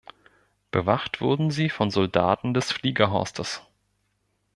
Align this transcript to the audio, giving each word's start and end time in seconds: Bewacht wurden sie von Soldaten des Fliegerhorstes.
Bewacht 0.71 1.21
wurden 1.21 1.51
sie 1.51 1.69
von 1.69 1.91
Soldaten 1.91 2.55
des 2.55 2.71
Fliegerhorstes. 2.71 3.61